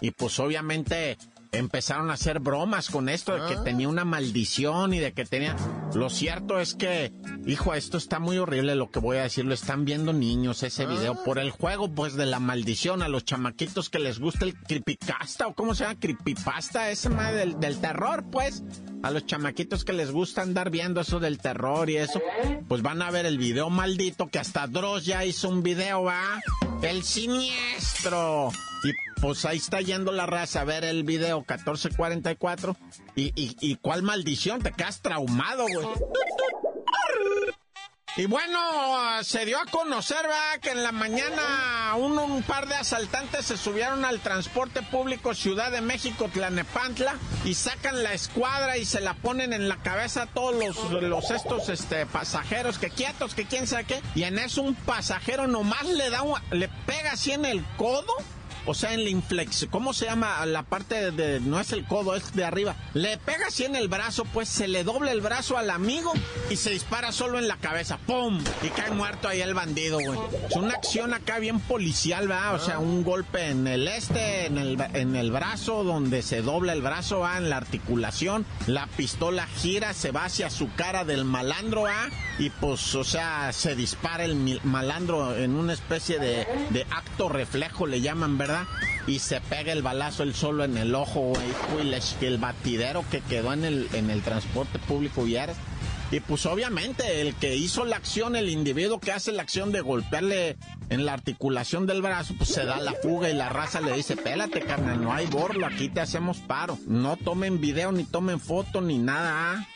y 0.00 0.12
pues 0.12 0.38
obviamente 0.38 1.18
empezaron 1.58 2.10
a 2.10 2.14
hacer 2.14 2.40
bromas 2.40 2.90
con 2.90 3.08
esto 3.08 3.34
de 3.34 3.48
que 3.48 3.60
tenía 3.62 3.88
una 3.88 4.04
maldición 4.04 4.94
y 4.94 4.98
de 4.98 5.12
que 5.12 5.24
tenía... 5.24 5.56
Lo 5.94 6.10
cierto 6.10 6.58
es 6.58 6.74
que, 6.74 7.12
hijo, 7.46 7.74
esto 7.74 7.98
está 7.98 8.18
muy 8.18 8.38
horrible 8.38 8.74
lo 8.74 8.90
que 8.90 8.98
voy 8.98 9.18
a 9.18 9.22
decir. 9.22 9.44
Lo 9.44 9.54
están 9.54 9.84
viendo 9.84 10.12
niños 10.12 10.62
ese 10.62 10.86
video 10.86 11.22
por 11.22 11.38
el 11.38 11.50
juego, 11.50 11.92
pues, 11.92 12.14
de 12.14 12.26
la 12.26 12.40
maldición 12.40 13.02
a 13.02 13.08
los 13.08 13.24
chamaquitos 13.24 13.90
que 13.90 13.98
les 13.98 14.18
gusta 14.18 14.44
el 14.44 14.54
creepypasta 14.54 15.46
o 15.46 15.54
cómo 15.54 15.74
se 15.74 15.84
llama, 15.84 16.00
creepypasta, 16.00 16.90
ese 16.90 17.10
madre 17.10 17.38
del, 17.38 17.60
del 17.60 17.80
terror, 17.80 18.24
pues. 18.30 18.64
A 19.02 19.10
los 19.10 19.26
chamaquitos 19.26 19.84
que 19.84 19.92
les 19.92 20.10
gusta 20.10 20.42
andar 20.42 20.70
viendo 20.70 21.00
eso 21.00 21.20
del 21.20 21.38
terror 21.38 21.90
y 21.90 21.96
eso, 21.98 22.22
pues 22.68 22.80
van 22.82 23.02
a 23.02 23.10
ver 23.10 23.26
el 23.26 23.38
video 23.38 23.68
maldito 23.68 24.28
que 24.28 24.38
hasta 24.38 24.66
Dross 24.66 25.04
ya 25.04 25.24
hizo 25.24 25.48
un 25.48 25.62
video, 25.62 26.04
¿va? 26.04 26.40
El 26.84 27.02
siniestro. 27.02 28.50
Y 28.84 29.20
pues 29.20 29.44
ahí 29.46 29.56
está 29.56 29.80
yendo 29.80 30.12
la 30.12 30.26
raza 30.26 30.60
a 30.60 30.64
ver 30.64 30.84
el 30.84 31.04
video 31.04 31.38
1444. 31.38 32.76
Y, 33.16 33.32
y, 33.34 33.56
y 33.60 33.76
cuál 33.76 34.02
maldición, 34.02 34.60
te 34.60 34.72
quedas 34.72 35.00
traumado, 35.00 35.66
güey. 35.66 35.86
Y 38.16 38.26
bueno, 38.26 38.60
se 39.24 39.44
dio 39.44 39.58
a 39.58 39.66
conocer, 39.66 40.22
¿verdad? 40.22 40.60
Que 40.62 40.70
en 40.70 40.84
la 40.84 40.92
mañana 40.92 41.94
un, 41.96 42.16
un, 42.16 42.44
par 42.44 42.68
de 42.68 42.76
asaltantes 42.76 43.46
se 43.46 43.56
subieron 43.56 44.04
al 44.04 44.20
transporte 44.20 44.82
público 44.82 45.34
Ciudad 45.34 45.72
de 45.72 45.80
México, 45.80 46.30
Tlanepantla, 46.32 47.16
y 47.44 47.54
sacan 47.54 48.04
la 48.04 48.12
escuadra 48.12 48.76
y 48.76 48.84
se 48.84 49.00
la 49.00 49.14
ponen 49.14 49.52
en 49.52 49.68
la 49.68 49.78
cabeza 49.78 50.22
a 50.22 50.26
todos 50.26 50.54
los, 50.54 51.30
estos 51.32 51.68
este, 51.68 52.06
pasajeros, 52.06 52.78
que 52.78 52.90
quietos, 52.90 53.34
que 53.34 53.46
quién 53.46 53.66
sabe 53.66 53.84
qué. 53.84 54.00
Y 54.14 54.22
en 54.22 54.38
eso 54.38 54.62
un 54.62 54.76
pasajero 54.76 55.48
nomás 55.48 55.84
le 55.84 56.08
da, 56.08 56.22
un, 56.22 56.38
le 56.52 56.68
pega 56.86 57.14
así 57.14 57.32
en 57.32 57.44
el 57.44 57.64
codo 57.76 58.14
o 58.66 58.74
sea, 58.74 58.94
en 58.94 59.04
la 59.04 59.10
inflexión, 59.10 59.70
¿cómo 59.70 59.92
se 59.92 60.06
llama 60.06 60.44
la 60.46 60.62
parte 60.62 61.10
de, 61.10 61.40
no 61.40 61.60
es 61.60 61.72
el 61.72 61.84
codo, 61.84 62.14
es 62.14 62.34
de 62.34 62.44
arriba? 62.44 62.74
Le 62.94 63.18
pega 63.18 63.48
así 63.48 63.64
en 63.64 63.76
el 63.76 63.88
brazo, 63.88 64.24
pues 64.24 64.48
se 64.48 64.68
le 64.68 64.84
dobla 64.84 65.12
el 65.12 65.20
brazo 65.20 65.58
al 65.58 65.70
amigo 65.70 66.12
y 66.50 66.56
se 66.56 66.70
dispara 66.70 67.12
solo 67.12 67.38
en 67.38 67.48
la 67.48 67.56
cabeza, 67.56 67.98
¡pum! 67.98 68.42
Y 68.62 68.68
cae 68.68 68.90
muerto 68.90 69.28
ahí 69.28 69.40
el 69.40 69.54
bandido, 69.54 69.98
güey. 70.00 70.18
Es 70.48 70.56
una 70.56 70.74
acción 70.74 71.14
acá 71.14 71.38
bien 71.38 71.60
policial, 71.60 72.28
¿verdad? 72.28 72.54
O 72.54 72.58
sea, 72.58 72.78
un 72.78 73.04
golpe 73.04 73.48
en 73.48 73.66
el 73.66 73.88
este, 73.88 74.46
en 74.46 74.58
el, 74.58 74.80
en 74.94 75.16
el 75.16 75.30
brazo, 75.30 75.84
donde 75.84 76.22
se 76.22 76.42
dobla 76.42 76.72
el 76.72 76.82
brazo, 76.82 77.20
va 77.20 77.36
en 77.36 77.50
la 77.50 77.56
articulación, 77.56 78.46
la 78.66 78.86
pistola 78.86 79.46
gira, 79.46 79.92
se 79.92 80.10
va 80.10 80.24
hacia 80.24 80.50
su 80.50 80.72
cara 80.74 81.04
del 81.04 81.24
malandro, 81.24 81.86
¿ah? 81.86 82.08
Y 82.38 82.50
pues, 82.50 82.94
o 82.94 83.04
sea, 83.04 83.52
se 83.52 83.76
dispara 83.76 84.24
el 84.24 84.60
malandro 84.64 85.36
en 85.36 85.54
una 85.54 85.72
especie 85.72 86.18
de, 86.18 86.46
de 86.70 86.86
acto 86.90 87.28
reflejo, 87.28 87.86
le 87.86 88.00
llaman, 88.00 88.38
¿verdad? 88.38 88.53
Y 89.06 89.18
se 89.18 89.40
pega 89.40 89.72
el 89.72 89.82
balazo 89.82 90.22
el 90.22 90.34
solo 90.34 90.64
en 90.64 90.76
el 90.76 90.94
ojo. 90.94 91.32
Y 91.82 92.24
el 92.24 92.38
batidero 92.38 93.04
que 93.10 93.20
quedó 93.20 93.52
en 93.52 93.64
el, 93.64 93.88
en 93.92 94.10
el 94.10 94.22
transporte 94.22 94.78
público 94.78 95.26
y 95.26 95.36
Y 96.10 96.20
pues 96.20 96.46
obviamente 96.46 97.20
el 97.20 97.34
que 97.34 97.56
hizo 97.56 97.84
la 97.84 97.96
acción, 97.96 98.36
el 98.36 98.48
individuo 98.48 99.00
que 99.00 99.12
hace 99.12 99.32
la 99.32 99.42
acción 99.42 99.72
de 99.72 99.80
golpearle 99.80 100.56
en 100.90 101.04
la 101.04 101.12
articulación 101.12 101.86
del 101.86 102.02
brazo, 102.02 102.34
pues 102.36 102.50
se 102.50 102.64
da 102.64 102.78
la 102.78 102.92
fuga 102.92 103.30
y 103.30 103.34
la 103.34 103.48
raza 103.48 103.80
le 103.80 103.92
dice, 103.92 104.16
pélate 104.16 104.60
carnal, 104.60 105.02
no 105.02 105.12
hay 105.12 105.26
borlo, 105.26 105.66
aquí 105.66 105.88
te 105.88 106.00
hacemos 106.00 106.38
paro. 106.38 106.78
No 106.86 107.16
tomen 107.16 107.60
video, 107.60 107.92
ni 107.92 108.04
tomen 108.04 108.40
foto, 108.40 108.80
ni 108.80 108.98
nada. 108.98 109.66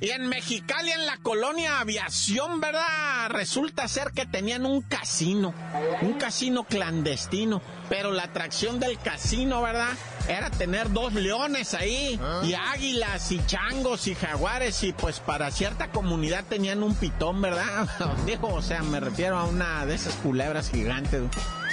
Y 0.00 0.10
en 0.10 0.28
Mexicali, 0.28 0.90
en 0.90 1.06
la 1.06 1.16
colonia 1.18 1.80
Aviación, 1.80 2.60
¿verdad? 2.60 3.28
Resulta 3.30 3.88
ser 3.88 4.10
que 4.12 4.26
tenían 4.26 4.66
un 4.66 4.82
casino, 4.82 5.54
un 6.02 6.14
casino 6.14 6.64
clandestino, 6.64 7.62
pero 7.88 8.12
la 8.12 8.24
atracción 8.24 8.80
del 8.80 8.98
casino, 8.98 9.62
¿verdad? 9.62 9.90
Era 10.28 10.50
tener 10.50 10.92
dos 10.92 11.12
leones 11.12 11.74
ahí, 11.74 12.18
y 12.44 12.54
águilas, 12.54 13.30
y 13.30 13.44
changos, 13.46 14.06
y 14.06 14.14
jaguares, 14.14 14.82
y 14.82 14.92
pues 14.92 15.20
para 15.20 15.50
cierta 15.50 15.90
comunidad 15.90 16.44
tenían 16.48 16.82
un 16.82 16.94
pitón, 16.94 17.42
¿verdad? 17.42 17.88
Dijo, 18.26 18.48
o 18.48 18.62
sea, 18.62 18.82
me 18.82 19.00
refiero 19.00 19.36
a 19.36 19.44
una 19.44 19.84
de 19.86 19.94
esas 19.94 20.14
culebras 20.14 20.70
gigantes 20.70 21.22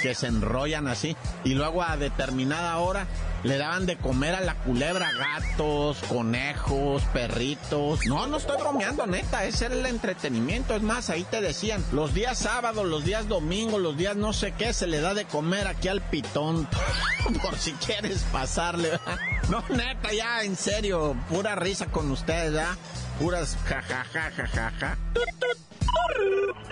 que 0.02 0.14
se 0.14 0.26
enrollan 0.26 0.88
así, 0.88 1.16
y 1.44 1.54
luego 1.54 1.82
a 1.82 1.96
determinada 1.96 2.76
hora 2.78 3.06
le 3.44 3.58
daban 3.58 3.86
de 3.86 3.96
comer 3.96 4.34
a 4.34 4.40
la 4.40 4.54
culebra 4.54 5.10
gatos, 5.12 5.98
conejos, 6.08 7.02
perritos. 7.12 8.06
No, 8.06 8.26
no 8.26 8.36
estoy 8.36 8.56
bromeando, 8.58 9.06
neta, 9.06 9.44
ese 9.44 9.66
era 9.66 9.74
el 9.74 9.86
entretenimiento. 9.86 10.76
Es 10.76 10.82
más, 10.82 11.10
ahí 11.10 11.24
te 11.24 11.40
decían, 11.40 11.84
los 11.92 12.14
días 12.14 12.38
sábados, 12.38 12.86
los 12.86 13.04
días 13.04 13.26
domingos, 13.28 13.80
los 13.80 13.96
días 13.96 14.16
no 14.16 14.32
sé 14.32 14.52
qué, 14.52 14.72
se 14.72 14.86
le 14.86 15.00
da 15.00 15.14
de 15.14 15.24
comer 15.24 15.66
aquí 15.66 15.88
al 15.88 16.00
pitón. 16.12 16.68
Por 17.42 17.56
si 17.56 17.72
quieres 17.72 18.22
pasarle. 18.30 19.00
No, 19.48 19.64
neta, 19.70 20.12
ya, 20.12 20.44
en 20.44 20.54
serio, 20.54 21.16
pura 21.28 21.56
risa 21.56 21.86
con 21.86 22.08
ustedes, 22.12 22.52
¿ya? 22.52 22.76
Puras 23.18 23.56
jajajajajaja. 23.64 24.98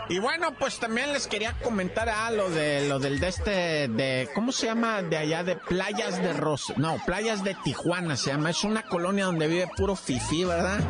Y 0.08 0.18
bueno, 0.18 0.54
pues 0.58 0.78
también 0.78 1.12
les 1.12 1.26
quería 1.26 1.54
comentar 1.62 2.08
a 2.08 2.30
lo 2.30 2.50
de 2.50 2.88
lo 2.88 2.98
del 2.98 3.20
de 3.20 3.28
este 3.28 3.88
de 3.88 4.28
¿cómo 4.34 4.50
se 4.50 4.66
llama? 4.66 5.02
de 5.02 5.16
allá 5.16 5.44
de 5.44 5.56
Playas 5.56 6.20
de 6.20 6.32
Rosa, 6.32 6.74
no, 6.76 7.00
Playas 7.06 7.44
de 7.44 7.54
Tijuana 7.54 8.16
se 8.16 8.30
llama, 8.30 8.50
es 8.50 8.64
una 8.64 8.82
colonia 8.82 9.26
donde 9.26 9.46
vive 9.46 9.68
puro 9.76 9.94
fifí, 9.94 10.44
¿verdad? 10.44 10.80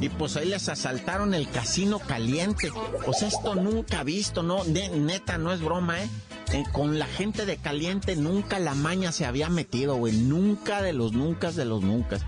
Y 0.00 0.08
pues 0.08 0.36
ahí 0.36 0.48
les 0.48 0.68
asaltaron 0.68 1.32
el 1.32 1.48
casino 1.48 2.00
caliente. 2.00 2.72
Sea, 3.12 3.28
esto 3.28 3.54
nunca 3.54 4.02
visto, 4.02 4.42
no, 4.42 4.64
de, 4.64 4.88
neta, 4.88 5.38
no 5.38 5.52
es 5.52 5.60
broma, 5.60 6.02
¿eh? 6.02 6.08
¿Eh? 6.52 6.64
Con 6.72 6.98
la 6.98 7.06
gente 7.06 7.46
de 7.46 7.56
caliente 7.56 8.16
nunca 8.16 8.58
la 8.58 8.74
maña 8.74 9.12
se 9.12 9.26
había 9.26 9.48
metido, 9.48 9.96
güey. 9.96 10.12
Nunca 10.12 10.82
de 10.82 10.92
los 10.92 11.12
nunca 11.12 11.50
de 11.52 11.64
los 11.64 11.82
nunca. 11.82 12.18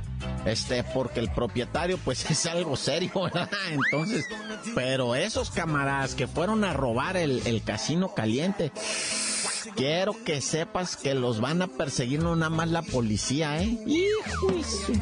Este, 0.44 0.84
porque 0.84 1.20
el 1.20 1.30
propietario, 1.30 1.98
pues 1.98 2.24
es 2.30 2.46
algo 2.46 2.76
serio, 2.76 3.10
¿verdad? 3.14 3.48
Entonces, 3.70 4.26
pero 4.74 5.14
esos 5.14 5.50
camaradas 5.50 6.14
que 6.14 6.26
fueron 6.26 6.64
a 6.64 6.72
robar 6.72 7.16
el, 7.16 7.46
el 7.46 7.62
casino 7.62 8.14
caliente, 8.14 8.72
quiero 9.76 10.14
que 10.24 10.40
sepas 10.40 10.96
que 10.96 11.14
los 11.14 11.40
van 11.40 11.62
a 11.62 11.66
perseguir 11.66 12.22
no 12.22 12.36
nada 12.36 12.50
más 12.50 12.68
la 12.68 12.82
policía, 12.82 13.62
¿eh? 13.62 13.78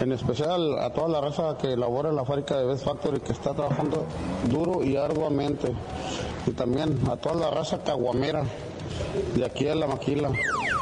En 0.00 0.12
especial 0.12 0.78
a 0.78 0.92
toda 0.92 1.08
la 1.08 1.20
raza 1.22 1.56
que 1.58 1.74
labora 1.76 2.10
en 2.10 2.16
la 2.16 2.24
fábrica 2.24 2.56
de 2.58 2.66
Best 2.66 2.84
Factory, 2.84 3.20
que 3.20 3.32
está 3.32 3.54
trabajando 3.54 4.04
duro 4.50 4.84
y 4.84 4.96
arduamente. 4.96 5.72
Y 6.46 6.52
también 6.52 6.98
a 7.10 7.16
toda 7.16 7.34
la 7.34 7.50
raza 7.50 7.82
caguamera 7.82 8.44
de 9.34 9.44
aquí 9.44 9.68
a 9.68 9.74
la 9.74 9.86
maquila. 9.86 10.30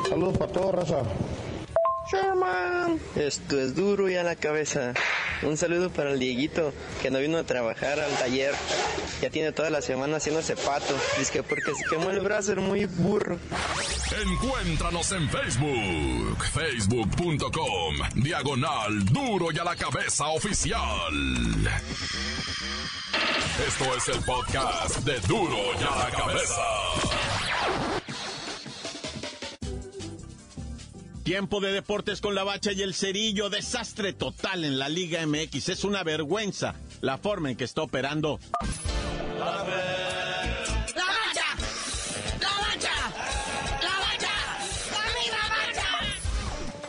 Saludos 0.09 0.37
para 0.39 0.53
toda 0.53 0.73
raza. 0.73 1.03
Sherman, 2.11 3.01
esto 3.17 3.59
es 3.59 3.75
duro 3.75 4.11
y 4.11 4.17
a 4.17 4.23
la 4.23 4.37
cabeza. 4.37 4.93
Un 5.43 5.57
saludo 5.57 5.91
para 5.91 6.13
el 6.13 6.19
Dieguito, 6.19 6.73
que 7.03 7.11
no 7.11 7.19
vino 7.19 7.39
a 7.39 7.45
trabajar 7.45 7.99
al 7.99 8.13
taller. 8.13 8.55
Ya 9.23 9.31
tiene 9.31 9.53
toda 9.53 9.71
la 9.71 9.81
semana 9.81 10.19
haciéndose 10.19 10.55
pato. 10.55 10.95
Dice 11.19 11.33
que 11.33 11.43
porque 11.43 11.75
se 11.75 11.85
quemó 11.89 12.11
el 12.11 12.21
brazo, 12.21 12.53
era 12.53 12.61
muy 12.61 12.85
burro. 12.85 13.39
Encuéntranos 14.23 15.13
en 15.13 15.29
Facebook, 15.29 16.45
facebook.com, 16.53 17.95
diagonal 18.17 19.05
duro 19.07 19.51
y 19.51 19.59
a 19.59 19.65
la 19.65 19.75
cabeza 19.75 20.29
oficial. 20.29 20.81
Esto 23.57 23.85
es 23.97 24.09
el 24.09 24.21
podcast 24.25 24.97
de 25.05 25.21
duro 25.29 25.57
y 25.81 25.85
a 25.85 25.95
la 25.97 26.11
cabeza. 26.11 26.61
Tiempo 31.23 31.61
de 31.61 31.71
deportes 31.73 32.21
con 32.21 32.35
la 32.35 32.43
bacha 32.43 32.73
y 32.73 32.83
el 32.83 32.95
cerillo. 32.95 33.51
Desastre 33.51 34.13
total 34.13 34.65
en 34.65 34.77
la 34.79 34.89
Liga 34.89 35.25
MX. 35.25 35.69
Es 35.69 35.85
una 35.85 36.03
vergüenza 36.03 36.75
la 37.01 37.17
forma 37.17 37.51
en 37.51 37.57
que 37.57 37.63
está 37.63 37.83
operando. 37.83 38.41
¡La 39.39 39.45
bacha! 39.45 39.63
¡La 40.97 41.05
bacha! 41.05 41.47
¡La 42.41 42.49
bacha! 42.59 43.05
¡La 44.91 44.99
bacha! 45.49 45.89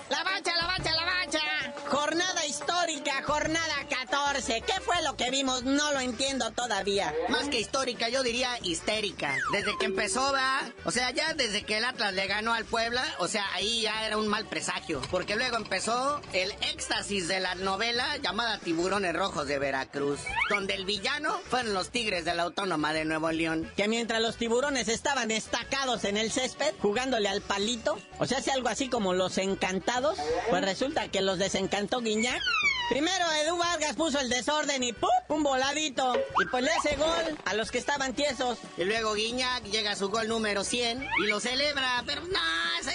La 0.10 0.23
bacha, 0.23 0.56
la 0.56 0.65
bacha, 0.67 0.91
la 0.91 1.06
bacha. 1.06 1.41
Jornada 1.86 2.43
histórica, 2.47 3.21
jornada 3.23 3.86
14. 3.88 4.62
¿Qué 4.62 4.82
lo 5.01 5.15
que 5.15 5.31
vimos? 5.31 5.63
No 5.63 5.91
lo 5.93 5.99
entiendo 5.99 6.51
todavía. 6.51 7.13
Más 7.29 7.49
que 7.49 7.60
histórica, 7.60 8.10
yo 8.10 8.23
diría 8.23 8.58
histérica. 8.63 9.36
Desde 9.51 9.77
que 9.77 9.86
empezó, 9.86 10.31
va. 10.31 10.62
O 10.84 10.91
sea, 10.91 11.12
ya 11.12 11.34
desde 11.34 11.63
que 11.63 11.77
el 11.77 11.86
Atlas 11.86 12.13
le 12.13 12.27
ganó 12.27 12.53
al 12.53 12.65
Puebla, 12.65 13.03
o 13.19 13.27
sea, 13.27 13.45
ahí 13.53 13.81
ya 13.81 14.05
era 14.05 14.17
un 14.17 14.27
mal 14.27 14.45
presagio. 14.47 15.01
Porque 15.12 15.36
luego 15.36 15.58
empezó 15.58 16.21
el 16.34 16.51
éxtasis 16.73 17.27
de 17.27 17.39
la 17.39 17.55
novela 17.55 18.17
llamada 18.17 18.60
Tiburones 18.60 19.15
Rojos 19.15 19.47
de 19.47 19.60
Veracruz, 19.60 20.19
donde 20.49 20.75
el 20.75 20.86
villano 20.86 21.39
fueron 21.49 21.73
los 21.73 21.89
Tigres 21.89 22.25
de 22.25 22.36
la 22.36 22.43
Autónoma 22.43 22.93
de 22.93 23.05
Nuevo 23.05 23.31
León. 23.31 23.71
Que 23.75 23.88
mientras 23.88 24.21
los 24.21 24.38
tiburones 24.38 24.88
estaban 24.88 25.31
estacados 25.31 26.03
en 26.03 26.17
el 26.17 26.31
césped, 26.31 26.73
jugándole 26.81 27.29
al 27.29 27.41
palito, 27.41 27.99
o 28.19 28.25
sea, 28.25 28.39
hace 28.39 28.51
algo 28.51 28.69
así 28.69 28.89
como 28.89 29.13
los 29.13 29.38
encantados, 29.38 30.17
pues 30.49 30.62
resulta 30.63 31.08
que 31.10 31.21
los 31.21 31.39
desencantó 31.39 32.01
Guiñac. 32.01 32.41
Primero 32.89 33.25
Edu 33.43 33.58
Vargas 33.58 33.95
puso 33.95 34.19
el 34.19 34.29
desorden 34.29 34.84
y 34.86 34.93
¡pum! 34.93 35.10
un 35.30 35.43
voladito. 35.43 36.15
Y 36.41 36.45
pues 36.45 36.63
le 36.63 36.71
hace 36.71 36.95
gol 36.95 37.38
a 37.45 37.54
los 37.54 37.71
que 37.71 37.78
estaban 37.78 38.13
tiesos. 38.13 38.60
Y 38.78 38.84
luego 38.84 39.13
Guiñac 39.13 39.63
llega 39.63 39.91
a 39.91 39.95
su 39.95 40.10
gol 40.10 40.28
número 40.28 40.63
100 40.63 41.08
y 41.24 41.28
lo 41.28 41.39
celebra, 41.39 42.04
pero 42.06 42.21
no, 42.21 42.39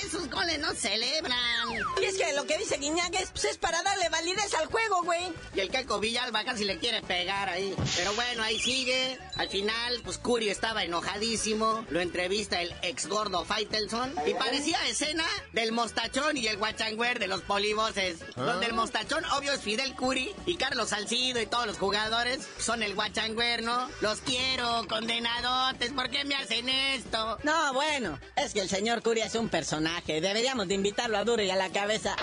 esos 0.02 0.30
goles 0.30 0.58
no 0.60 0.72
celebran. 0.74 1.36
Y 2.00 2.04
es 2.04 2.16
que 2.16 2.32
lo 2.34 2.46
que 2.46 2.58
dice 2.58 2.78
Guiñac 2.78 3.14
es, 3.14 3.30
pues, 3.32 3.44
es 3.46 3.58
para 3.58 3.82
darle 3.82 4.08
validez 4.08 4.54
al 4.54 4.66
juego, 4.66 5.02
güey. 5.02 5.32
Y 5.54 5.60
el 5.60 5.70
Caco 5.70 5.98
Villalba 5.98 6.44
casi 6.44 6.64
le 6.64 6.78
quiere 6.78 7.02
pegar 7.02 7.48
ahí. 7.48 7.74
Pero 7.96 8.14
bueno, 8.14 8.42
ahí 8.42 8.58
sigue. 8.60 9.18
Al 9.36 9.48
final, 9.48 10.00
pues 10.04 10.18
Curio 10.18 10.52
estaba 10.52 10.84
enojadísimo. 10.84 11.84
Lo 11.90 12.00
entrevista 12.00 12.60
el 12.60 12.72
ex 12.82 13.08
gordo 13.08 13.44
Faitelson. 13.44 14.14
Y 14.26 14.34
parecía 14.34 14.78
escena 14.86 15.24
del 15.52 15.72
mostachón 15.72 16.36
y 16.36 16.46
el 16.46 16.58
guachangüer 16.58 17.18
de 17.18 17.26
los 17.26 17.42
polivoces. 17.42 18.18
Donde 18.36 18.66
el 18.66 18.74
mostachón, 18.74 19.24
obvio, 19.26 19.52
es 19.52 19.60
Fidel 19.60 19.80
Fidel 19.80 19.94
Curi 19.94 20.34
y 20.44 20.56
Carlos 20.56 20.90
Salcido 20.90 21.40
y 21.40 21.46
todos 21.46 21.66
los 21.66 21.78
jugadores 21.80 22.46
son 22.58 22.82
el 22.82 22.94
guachangüerno. 22.94 23.88
Los 24.02 24.20
quiero, 24.20 24.86
condenadotes, 24.86 25.92
¿por 25.92 26.10
qué 26.10 26.24
me 26.24 26.36
hacen 26.36 26.68
esto? 26.68 27.38
No, 27.42 27.72
bueno, 27.72 28.20
es 28.36 28.52
que 28.52 28.60
el 28.60 28.68
señor 28.68 29.02
Curi 29.02 29.22
es 29.22 29.34
un 29.34 29.48
personaje. 29.48 30.20
Deberíamos 30.20 30.68
de 30.68 30.74
invitarlo 30.74 31.16
a 31.16 31.24
duro 31.24 31.42
y 31.42 31.50
a 31.50 31.56
la 31.56 31.70
cabeza. 31.70 32.14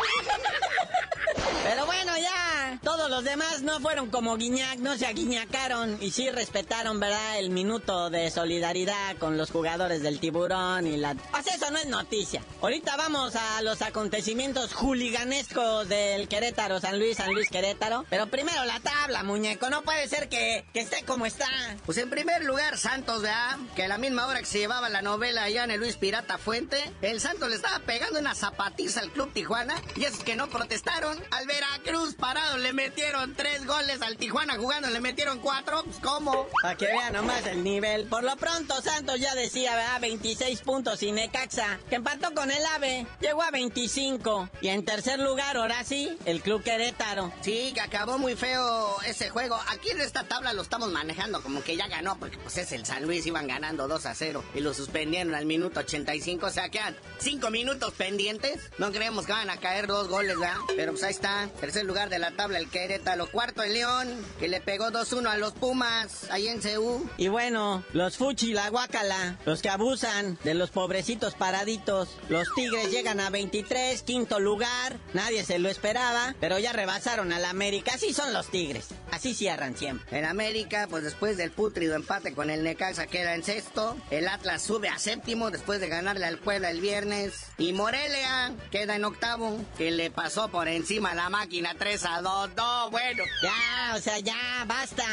Pero 1.63 1.85
bueno, 1.85 2.17
ya. 2.17 2.79
Todos 2.83 3.09
los 3.09 3.23
demás 3.23 3.61
no 3.61 3.79
fueron 3.79 4.09
como 4.09 4.37
Guiñac, 4.37 4.79
no 4.79 4.97
se 4.97 5.05
aguiñacaron 5.05 5.97
y 6.01 6.11
sí 6.11 6.29
respetaron, 6.29 6.99
¿verdad? 6.99 7.39
El 7.39 7.49
minuto 7.49 8.09
de 8.09 8.29
solidaridad 8.31 9.17
con 9.17 9.37
los 9.37 9.51
jugadores 9.51 10.01
del 10.01 10.19
tiburón 10.19 10.87
y 10.87 10.97
la... 10.97 11.15
Pues 11.31 11.47
eso 11.47 11.71
no 11.71 11.77
es 11.77 11.87
noticia. 11.87 12.43
Ahorita 12.61 12.95
vamos 12.97 13.35
a 13.35 13.61
los 13.61 13.81
acontecimientos 13.81 14.73
juliganescos 14.73 15.89
del 15.89 16.27
Querétaro, 16.27 16.79
San 16.79 16.99
Luis, 16.99 17.17
San 17.17 17.33
Luis 17.33 17.49
Querétaro. 17.49 18.05
Pero 18.09 18.27
primero 18.27 18.63
la 18.65 18.79
tabla, 18.79 19.23
muñeco. 19.23 19.69
No 19.69 19.81
puede 19.83 20.07
ser 20.07 20.29
que, 20.29 20.65
que 20.73 20.81
esté 20.81 21.03
como 21.03 21.25
está. 21.25 21.47
Pues 21.85 21.97
en 21.97 22.09
primer 22.09 22.43
lugar, 22.43 22.77
Santos, 22.77 23.21
¿verdad? 23.21 23.57
Que 23.75 23.83
a 23.83 23.87
la 23.87 23.97
misma 23.97 24.27
hora 24.27 24.39
que 24.39 24.45
se 24.45 24.59
llevaba 24.59 24.89
la 24.89 25.01
novela 25.01 25.43
allá 25.43 25.63
en 25.63 25.71
el 25.71 25.79
Luis 25.79 25.97
Pirata 25.97 26.37
Fuente, 26.37 26.91
el 27.01 27.19
Santos 27.19 27.49
le 27.49 27.55
estaba 27.55 27.79
pegando 27.79 28.19
una 28.19 28.35
zapatiza 28.35 29.01
al 29.01 29.11
Club 29.11 29.31
Tijuana 29.33 29.75
y 29.95 30.05
esos 30.05 30.23
que 30.23 30.35
no 30.35 30.47
protestaron 30.47 31.16
al 31.31 31.45
ver 31.45 31.57
Veracruz 31.57 32.15
parado 32.15 32.57
le 32.57 32.71
metieron 32.73 33.33
tres 33.33 33.65
goles 33.65 34.01
al 34.01 34.17
Tijuana 34.17 34.57
jugando, 34.57 34.89
le 34.89 34.99
metieron 34.99 35.39
cuatro. 35.39 35.83
Pues, 35.83 35.97
¿Cómo? 35.97 36.47
Para 36.61 36.75
que 36.75 36.85
vean 36.85 37.13
nomás 37.13 37.45
el 37.47 37.63
nivel. 37.63 38.05
Por 38.05 38.23
lo 38.23 38.35
pronto, 38.35 38.79
Santos 38.81 39.19
ya 39.19 39.33
decía, 39.33 39.75
¿verdad? 39.75 40.01
26 40.01 40.61
puntos 40.61 41.01
y 41.01 41.11
Necaxa, 41.11 41.79
que 41.89 41.95
empató 41.95 42.33
con 42.33 42.51
el 42.51 42.63
AVE, 42.75 43.07
llegó 43.21 43.41
a 43.41 43.51
25. 43.51 44.49
Y 44.61 44.67
en 44.67 44.85
tercer 44.85 45.19
lugar, 45.19 45.57
ahora 45.57 45.83
sí, 45.83 46.15
el 46.25 46.41
Club 46.41 46.61
Querétaro. 46.63 47.33
Sí, 47.41 47.71
que 47.73 47.81
acabó 47.81 48.17
muy 48.17 48.35
feo 48.35 49.01
ese 49.05 49.29
juego. 49.29 49.59
Aquí 49.69 49.89
en 49.89 50.01
esta 50.01 50.23
tabla 50.23 50.53
lo 50.53 50.61
estamos 50.61 50.91
manejando 50.91 51.41
como 51.41 51.63
que 51.63 51.75
ya 51.75 51.87
ganó, 51.87 52.19
porque 52.19 52.37
pues 52.37 52.57
es 52.57 52.71
el 52.71 52.85
San 52.85 53.03
Luis, 53.03 53.25
iban 53.25 53.47
ganando 53.47 53.87
2 53.87 54.05
a 54.05 54.13
0 54.13 54.43
y 54.53 54.59
lo 54.59 54.73
suspendieron 54.73 55.33
al 55.33 55.45
minuto 55.45 55.79
85. 55.79 56.45
O 56.45 56.49
sea, 56.51 56.69
quedan 56.69 56.95
5 57.19 57.49
minutos 57.49 57.93
pendientes. 57.93 58.69
No 58.77 58.91
creemos 58.91 59.25
que 59.25 59.31
van 59.31 59.49
a 59.49 59.57
caer 59.57 59.87
dos 59.87 60.07
goles, 60.07 60.37
¿verdad? 60.39 60.57
Pero 60.75 60.91
pues 60.91 61.03
ahí 61.07 61.13
está. 61.13 61.49
Tercer 61.59 61.85
lugar 61.85 62.09
de 62.09 62.19
la 62.19 62.31
tabla 62.31 62.59
el 62.59 62.69
Querétaro. 62.69 63.27
Cuarto 63.31 63.63
el 63.63 63.73
León, 63.73 64.25
que 64.39 64.47
le 64.47 64.61
pegó 64.61 64.89
2-1 64.91 65.27
a 65.27 65.37
los 65.37 65.53
Pumas, 65.53 66.29
ahí 66.29 66.47
en 66.47 66.59
CU. 66.59 67.09
Y 67.17 67.29
bueno, 67.29 67.83
los 67.93 68.17
Fuchi, 68.17 68.53
la 68.53 68.69
Guacala, 68.69 69.37
los 69.45 69.61
que 69.61 69.69
abusan 69.69 70.37
de 70.43 70.53
los 70.53 70.69
pobrecitos 70.69 71.35
paraditos. 71.35 72.09
Los 72.29 72.47
Tigres 72.55 72.91
llegan 72.91 73.19
a 73.19 73.29
23, 73.29 74.01
quinto 74.03 74.39
lugar. 74.39 74.99
Nadie 75.13 75.43
se 75.43 75.59
lo 75.59 75.69
esperaba, 75.69 76.35
pero 76.39 76.59
ya 76.59 76.73
rebasaron 76.73 77.31
al 77.31 77.45
América. 77.45 77.93
Así 77.95 78.13
son 78.13 78.33
los 78.33 78.49
Tigres. 78.49 78.89
Así 79.11 79.33
cierran 79.33 79.77
siempre. 79.77 80.17
En 80.17 80.25
América, 80.25 80.87
pues 80.89 81.03
después 81.03 81.37
del 81.37 81.51
putrido 81.51 81.95
empate 81.95 82.33
con 82.33 82.49
el 82.49 82.63
Necaxa 82.63 83.07
queda 83.07 83.35
en 83.35 83.43
sexto. 83.43 83.95
El 84.11 84.27
Atlas 84.27 84.61
sube 84.61 84.89
a 84.89 84.99
séptimo 84.99 85.51
después 85.51 85.79
de 85.79 85.87
ganarle 85.87 86.25
al 86.25 86.37
Puebla 86.37 86.69
el 86.69 86.81
viernes. 86.81 87.47
Y 87.57 87.73
Morelia 87.73 88.53
queda 88.71 88.95
en 88.95 89.05
octavo, 89.05 89.57
que 89.77 89.91
le 89.91 90.11
pasó 90.11 90.49
por 90.49 90.67
encima 90.67 90.86
a 90.87 91.15
la 91.15 91.29
máquina 91.29 91.75
3 91.77 92.05
a 92.05 92.21
2. 92.21 92.51
No, 92.55 92.89
bueno. 92.89 93.23
Ya, 93.43 93.95
o 93.95 93.99
sea, 93.99 94.19
ya, 94.19 94.63
basta. 94.65 95.03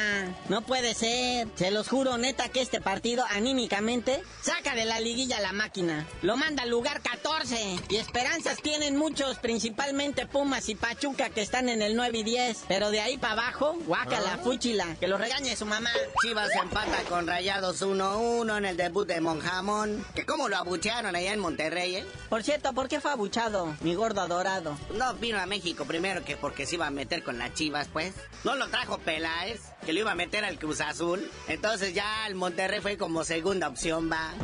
No 0.48 0.62
puede 0.62 0.94
ser. 0.94 1.48
Se 1.56 1.72
los 1.72 1.88
juro, 1.88 2.16
neta, 2.16 2.48
que 2.48 2.60
este 2.60 2.80
partido 2.80 3.24
anímicamente 3.30 4.22
saca 4.40 4.76
de 4.76 4.84
la 4.84 5.00
liguilla 5.00 5.40
la 5.40 5.52
máquina. 5.52 6.06
Lo 6.22 6.36
manda 6.36 6.62
al 6.62 6.70
lugar 6.70 7.00
14. 7.02 7.80
Y 7.88 7.96
esperanzas 7.96 8.62
tienen 8.62 8.96
muchos, 8.96 9.38
principalmente 9.38 10.26
Pumas 10.26 10.68
y 10.68 10.76
Pachuca, 10.76 11.30
que 11.30 11.42
están 11.42 11.68
en 11.68 11.82
el 11.82 11.96
9 11.96 12.18
y 12.18 12.22
10. 12.22 12.66
Pero 12.68 12.90
de 12.90 13.00
ahí 13.00 13.18
para 13.18 13.32
abajo, 13.32 13.76
guácala, 13.84 14.38
fúchila, 14.44 14.94
que 15.00 15.08
lo 15.08 15.18
regañe 15.18 15.56
su 15.56 15.66
mamá. 15.66 15.90
Chivas 16.22 16.50
empata 16.62 17.02
con 17.08 17.26
Rayados 17.26 17.82
1-1 17.82 18.58
en 18.58 18.64
el 18.64 18.76
debut 18.76 19.08
de 19.08 19.20
Monjamón. 19.20 20.06
Que 20.14 20.24
cómo 20.24 20.48
lo 20.48 20.56
abuchearon 20.56 21.16
allá 21.16 21.32
en 21.32 21.40
Monterrey, 21.40 21.96
¿eh? 21.96 22.06
Por 22.28 22.44
cierto, 22.44 22.72
¿por 22.74 22.86
qué 22.86 23.00
fue 23.00 23.10
abuchado, 23.10 23.74
mi 23.80 23.96
gordo 23.96 24.20
adorado? 24.20 24.78
No 24.94 25.14
vino 25.14 25.40
a 25.40 25.46
Primero 25.72 26.24
que 26.24 26.36
porque 26.36 26.66
se 26.66 26.74
iba 26.74 26.86
a 26.86 26.90
meter 26.90 27.22
con 27.22 27.38
las 27.38 27.54
chivas, 27.54 27.88
pues. 27.90 28.14
No 28.44 28.54
lo 28.54 28.68
trajo 28.68 28.98
Peláez, 28.98 29.60
que 29.86 29.94
lo 29.94 30.00
iba 30.00 30.12
a 30.12 30.14
meter 30.14 30.44
al 30.44 30.58
Cruz 30.58 30.82
Azul. 30.82 31.30
Entonces 31.48 31.94
ya 31.94 32.26
el 32.26 32.34
Monterrey 32.34 32.80
fue 32.80 32.98
como 32.98 33.24
segunda 33.24 33.68
opción, 33.68 34.10
va. 34.12 34.34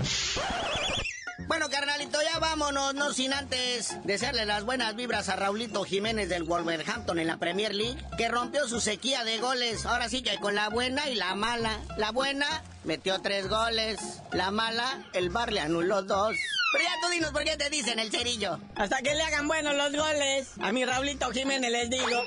Bueno, 1.46 1.68
carnalito, 1.68 2.18
ya 2.22 2.38
vámonos, 2.38 2.94
no 2.94 3.12
sin 3.12 3.32
antes 3.32 3.96
desearle 4.04 4.46
las 4.46 4.64
buenas 4.64 4.94
vibras 4.94 5.28
a 5.28 5.36
Raulito 5.36 5.82
Jiménez 5.84 6.28
del 6.28 6.44
Wolverhampton 6.44 7.18
en 7.18 7.26
la 7.26 7.38
Premier 7.38 7.74
League, 7.74 8.00
que 8.16 8.28
rompió 8.28 8.68
su 8.68 8.80
sequía 8.80 9.24
de 9.24 9.38
goles. 9.38 9.84
Ahora 9.84 10.08
sí 10.08 10.22
que 10.22 10.38
con 10.38 10.54
la 10.54 10.68
buena 10.68 11.10
y 11.10 11.16
la 11.16 11.34
mala. 11.34 11.80
La 11.96 12.12
buena 12.12 12.62
metió 12.84 13.20
tres 13.20 13.48
goles, 13.48 13.98
la 14.32 14.50
mala, 14.50 15.04
el 15.12 15.30
bar 15.30 15.52
le 15.52 15.60
anuló 15.60 16.02
dos. 16.02 16.36
Pero 16.72 16.84
ya 16.84 17.00
tú 17.00 17.08
dinos 17.08 17.32
por 17.32 17.44
qué 17.44 17.56
te 17.56 17.68
dicen 17.68 17.98
el 17.98 18.10
cerillo. 18.10 18.58
Hasta 18.76 19.02
que 19.02 19.14
le 19.14 19.22
hagan 19.22 19.48
buenos 19.48 19.74
los 19.74 19.92
goles. 19.92 20.48
A 20.60 20.70
mi 20.72 20.84
Raulito 20.84 21.30
Jiménez 21.32 21.70
les 21.70 21.90
digo. 21.90 22.24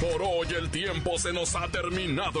Por 0.00 0.22
hoy 0.22 0.54
el 0.54 0.70
tiempo 0.70 1.18
se 1.18 1.32
nos 1.32 1.54
ha 1.56 1.68
terminado. 1.68 2.40